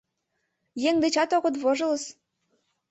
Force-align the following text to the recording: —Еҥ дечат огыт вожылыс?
—Еҥ 0.89 0.95
дечат 1.03 1.29
огыт 1.37 1.55
вожылыс? 1.63 2.03